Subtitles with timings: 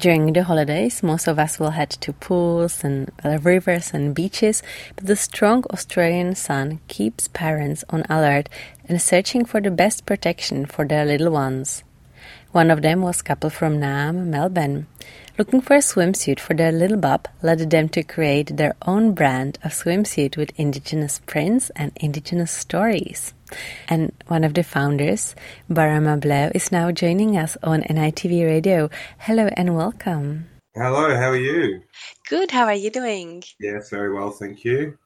[0.00, 4.62] During the holidays, most of us will head to pools and rivers and beaches,
[4.96, 8.48] but the strong Australian sun keeps parents on alert
[8.88, 11.84] and searching for the best protection for their little ones.
[12.52, 14.86] One of them was a couple from Naarm, Melbourne.
[15.40, 19.58] Looking for a swimsuit for their little bub led them to create their own brand
[19.64, 23.32] of swimsuit with indigenous prints and indigenous stories.
[23.88, 25.34] And one of the founders,
[25.70, 28.90] Barama Blau, is now joining us on NITV Radio.
[29.16, 30.50] Hello and welcome.
[30.74, 31.84] Hello, how are you?
[32.28, 33.42] Good, how are you doing?
[33.58, 34.98] Yes, very well, thank you.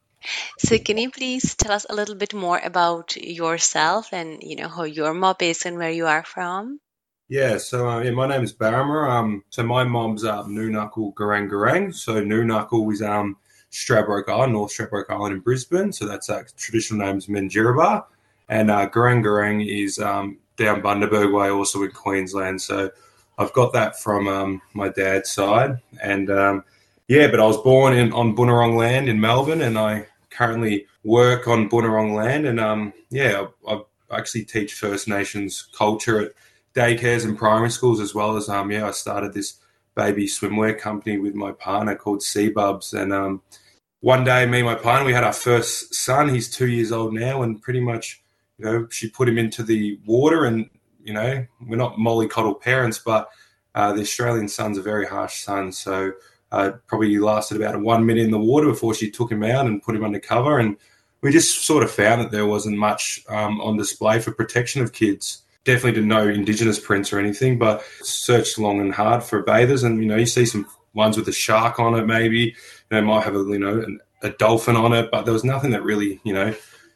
[0.59, 4.69] So can you please tell us a little bit more about yourself and you know
[4.69, 6.81] who your mob is and where you are from?
[7.29, 9.09] Yeah, so uh, yeah, my name is Barama.
[9.09, 11.95] Um, so my mom's uh, Noonuccal Garang Garang.
[11.95, 13.37] So Noonuccal is um
[13.75, 15.93] Stradbroke Island, North Stradbroke Island in Brisbane.
[15.93, 18.05] So that's uh, traditional name's Minjerribah.
[18.49, 22.63] And uh, Garang is um, down Bundaberg Way, also in Queensland.
[22.63, 22.91] So
[23.37, 25.79] I've got that from um, my dad's side.
[26.01, 26.65] And um,
[27.09, 31.49] yeah, but I was born in on Bunurong land in Melbourne, and I currently work
[31.49, 32.47] on Bunurong land.
[32.47, 36.33] And um, yeah, I, I, actually teach First Nations culture at
[36.75, 39.55] daycares and primary schools as well as um, yeah, I started this
[39.95, 43.43] baby swimwear company with my partner called Seabubs, and um,
[44.01, 46.29] one day me and my partner we had our first son.
[46.29, 48.23] He's two years old now, and pretty much
[48.59, 50.69] you know, she put him into the water, and
[51.03, 53.29] you know, we're not mollycoddle parents, but
[53.75, 56.13] uh, the Australian sun's a very harsh sun, so
[56.53, 59.83] uh, probably lasted about one minute in the water before she took him out and
[59.83, 60.77] put him under cover, and
[61.21, 64.93] we just sort of found that there wasn't much um, on display for protection of
[64.93, 65.43] kids.
[65.65, 70.03] Definitely didn't know Indigenous prints or anything, but searched long and hard for bathers, and
[70.03, 72.55] you know, you see some ones with a shark on it, maybe you
[72.91, 75.71] know, might have a you know an, a dolphin on it, but there was nothing
[75.71, 76.55] that really you know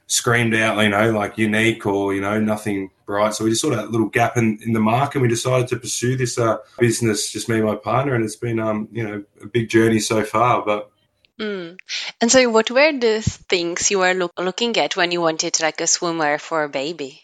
[0.08, 3.34] screamed out, you know, like unique or, you know, nothing bright.
[3.34, 5.76] So we just saw that little gap in, in the market and we decided to
[5.76, 8.14] pursue this uh, business, just me and my partner.
[8.14, 10.64] And it's been, um, you know, a big journey so far.
[10.64, 10.90] But
[11.38, 11.78] Mm.
[12.20, 15.80] And so, what were the things you were look, looking at when you wanted like
[15.80, 17.22] a swimwear for a baby?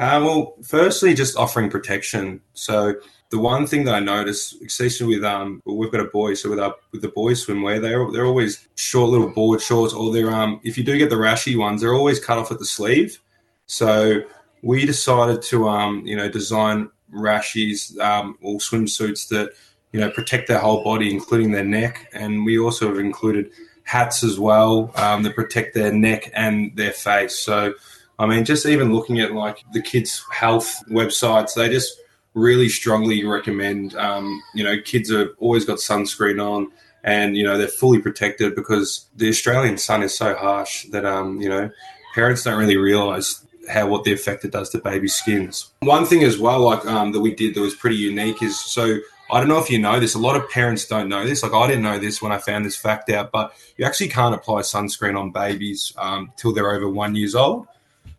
[0.00, 2.40] Uh, well, firstly, just offering protection.
[2.54, 2.94] So
[3.30, 6.58] the one thing that I noticed, especially with um, we've got a boy, so with
[6.58, 10.58] our with the boys swimwear, they're they're always short little board shorts, or they're um,
[10.64, 13.20] if you do get the rashy ones, they're always cut off at the sleeve.
[13.66, 14.22] So
[14.62, 19.52] we decided to um, you know, design rashies um, or swimsuits that
[19.92, 23.50] you know protect their whole body, including their neck, and we also have included
[23.82, 27.38] hats as well um, that protect their neck and their face.
[27.38, 27.74] So.
[28.20, 31.98] I mean, just even looking at like the kids' health websites, they just
[32.34, 33.94] really strongly recommend.
[33.96, 36.70] Um, you know, kids have always got sunscreen on,
[37.02, 41.40] and you know they're fully protected because the Australian sun is so harsh that um,
[41.40, 41.70] you know
[42.14, 45.72] parents don't really realise how what the effect it does to baby skins.
[45.80, 48.98] One thing as well, like um, that we did that was pretty unique is so.
[49.32, 50.14] I don't know if you know this.
[50.14, 51.42] A lot of parents don't know this.
[51.42, 54.34] Like I didn't know this when I found this fact out, but you actually can't
[54.34, 57.68] apply sunscreen on babies um, till they're over one years old.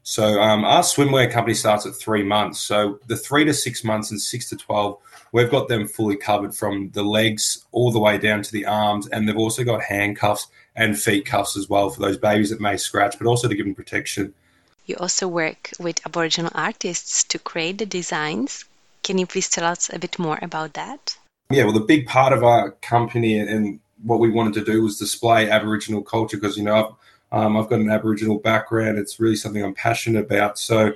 [0.03, 2.59] So um, our swimwear company starts at three months.
[2.59, 4.97] So the three to six months and six to twelve,
[5.31, 9.07] we've got them fully covered from the legs all the way down to the arms,
[9.07, 12.77] and they've also got handcuffs and feet cuffs as well for those babies that may
[12.77, 14.33] scratch, but also to give them protection.
[14.85, 18.65] You also work with Aboriginal artists to create the designs.
[19.03, 21.15] Can you please tell us a bit more about that?
[21.49, 24.97] Yeah, well, the big part of our company and what we wanted to do was
[24.97, 26.93] display Aboriginal culture because you know I've
[27.31, 28.97] um, I've got an Aboriginal background.
[28.97, 30.59] It's really something I'm passionate about.
[30.59, 30.93] So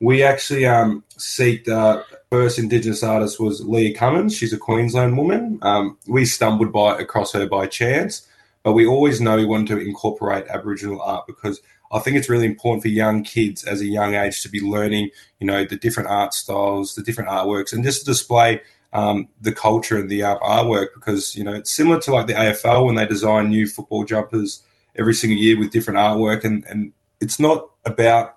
[0.00, 4.36] we actually um, seeked uh, first Indigenous artist was Leah Cummins.
[4.36, 5.58] She's a Queensland woman.
[5.62, 8.26] Um, we stumbled by across her by chance,
[8.62, 11.60] but we always know we wanted to incorporate Aboriginal art because
[11.92, 15.10] I think it's really important for young kids as a young age to be learning,
[15.38, 18.62] you know, the different art styles, the different artworks, and just to display
[18.94, 22.32] um, the culture and the art artwork because you know it's similar to like the
[22.32, 24.62] AFL when they design new football jumpers
[24.96, 28.36] every single year with different artwork, and and it's not about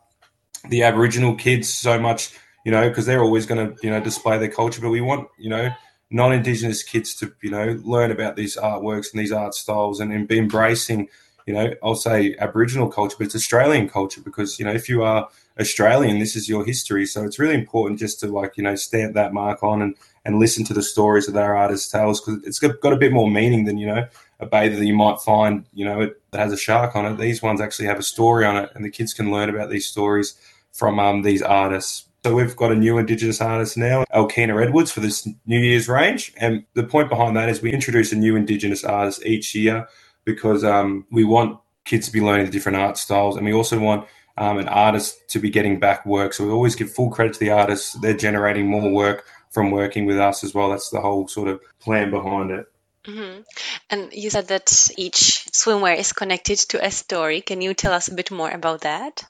[0.70, 2.34] the Aboriginal kids so much,
[2.66, 5.28] you know, because they're always going to you know display their culture, but we want
[5.38, 5.70] you know
[6.10, 10.26] non-indigenous kids to you know learn about these artworks and these art styles and, and
[10.26, 11.10] be embracing
[11.46, 15.04] you know i'll say aboriginal culture but it's australian culture because you know if you
[15.04, 15.28] are
[15.60, 17.06] australian this is your history.
[17.06, 19.96] So it's really important just to like you know stamp that mark on and
[20.28, 22.98] and listen to the stories that our artists tell us because it's got, got a
[22.98, 24.06] bit more meaning than you know
[24.40, 27.18] a bather that you might find, you know, it, that has a shark on it.
[27.18, 29.88] These ones actually have a story on it, and the kids can learn about these
[29.88, 30.36] stories
[30.72, 32.06] from um, these artists.
[32.24, 36.34] So we've got a new Indigenous artist now, Elkina Edwards, for this New Year's range.
[36.38, 39.88] And the point behind that is we introduce a new Indigenous artist each year
[40.26, 43.80] because um, we want kids to be learning the different art styles, and we also
[43.80, 44.08] want
[44.38, 46.34] um, and artists to be getting back work.
[46.34, 47.94] So we always give full credit to the artists.
[47.94, 49.26] They're generating more work
[49.58, 50.70] from working with us as well.
[50.70, 52.68] That's the whole sort of plan behind it.
[53.06, 53.42] Mm-hmm.
[53.90, 57.42] And you said that each swimwear is connected to a story.
[57.42, 59.24] Can you tell us a bit more about that?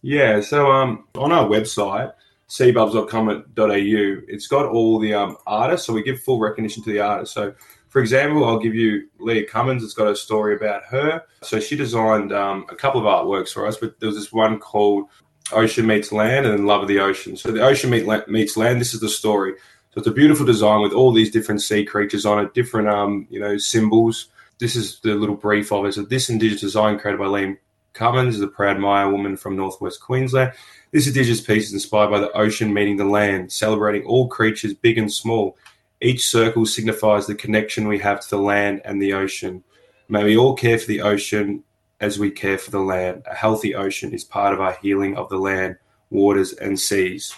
[0.00, 2.10] Yeah, so um, on our website,
[2.48, 7.34] seabubs.com.au, it's got all the um, artists, so we give full recognition to the artists.
[7.34, 7.52] So,
[7.90, 9.84] for example, I'll give you Leah Cummins.
[9.84, 11.22] It's got a story about her.
[11.42, 14.58] So she designed um, a couple of artworks for us, but there was this one
[14.58, 15.10] called
[15.52, 17.36] Ocean Meets Land and Love of the Ocean.
[17.36, 18.80] So the Ocean meets Land.
[18.80, 19.54] This is the story.
[19.90, 23.26] So it's a beautiful design with all these different sea creatures on it, different um,
[23.30, 24.28] you know symbols.
[24.58, 25.94] This is the little brief of it.
[25.94, 27.56] So this indigenous design created by Leah
[27.96, 30.52] Cummins a proud Maya woman from northwest Queensland.
[30.92, 34.98] This indigenous piece is inspired by the ocean meeting the land, celebrating all creatures, big
[34.98, 35.56] and small.
[36.00, 39.64] Each circle signifies the connection we have to the land and the ocean.
[40.08, 41.64] May we all care for the ocean
[42.00, 43.22] as we care for the land.
[43.30, 45.76] A healthy ocean is part of our healing of the land,
[46.10, 47.34] waters, and seas.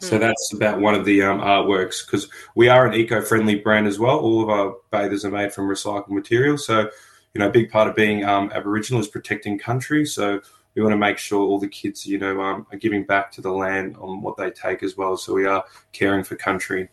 [0.00, 0.22] So hmm.
[0.22, 4.18] that's about one of the um, artworks because we are an eco-friendly brand as well.
[4.18, 6.58] All of our bathers are made from recycled material.
[6.58, 6.90] So,
[7.34, 10.04] you know, a big part of being um, Aboriginal is protecting country.
[10.06, 10.40] So
[10.74, 13.40] we want to make sure all the kids, you know, um, are giving back to
[13.40, 15.16] the land on what they take as well.
[15.16, 16.88] So we are caring for country.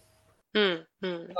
[0.57, 1.31] Mm-hmm.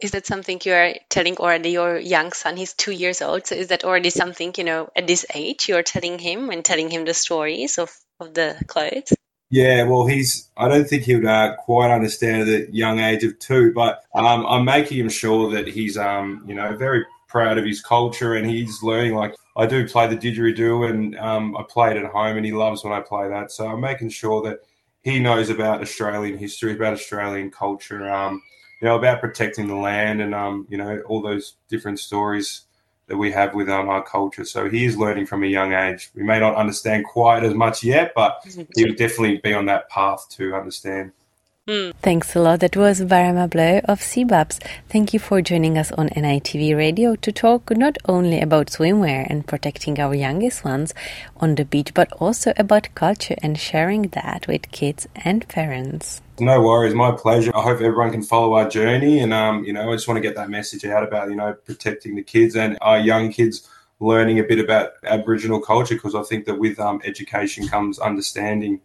[0.00, 2.56] Is that something you are telling already your young son?
[2.56, 3.46] He's two years old.
[3.46, 6.90] So is that already something, you know, at this age you're telling him and telling
[6.90, 9.12] him the stories of, of the clothes?
[9.50, 10.48] Yeah, well, he's.
[10.56, 14.02] I don't think he would uh, quite understand at the young age of two, but
[14.14, 18.34] um, I'm making him sure that he's, um, you know, very proud of his culture
[18.34, 19.14] and he's learning.
[19.14, 22.52] Like I do play the didgeridoo and um, I play it at home, and he
[22.52, 23.52] loves when I play that.
[23.52, 24.60] So I'm making sure that
[25.02, 28.40] he knows about Australian history, about Australian culture, um,
[28.82, 32.62] you know, about protecting the land, and um, you know, all those different stories
[33.06, 34.44] that we have with um, our culture.
[34.44, 36.10] So he is learning from a young age.
[36.16, 38.44] We may not understand quite as much yet, but
[38.74, 41.12] he would definitely be on that path to understand.
[41.68, 41.94] Mm.
[42.02, 42.58] Thanks a lot.
[42.58, 44.58] That was Barama Blow of Seabubs.
[44.88, 49.46] Thank you for joining us on NITV Radio to talk not only about swimwear and
[49.46, 50.92] protecting our youngest ones
[51.36, 56.20] on the beach, but also about culture and sharing that with kids and parents.
[56.40, 57.52] No worries, my pleasure.
[57.54, 60.22] I hope everyone can follow our journey, and um, you know, I just want to
[60.22, 63.68] get that message out about you know protecting the kids and our young kids
[64.00, 68.80] learning a bit about Aboriginal culture because I think that with um, education comes understanding